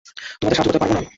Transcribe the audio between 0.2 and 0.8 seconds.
তোমাদের সাহায্য